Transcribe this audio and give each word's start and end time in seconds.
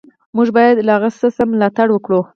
موږ 0.35 0.47
باید 0.57 0.75
له 0.87 0.91
هغه 0.95 1.09
څه 1.35 1.43
ملاتړ 1.51 1.87
وکړو. 1.91 2.19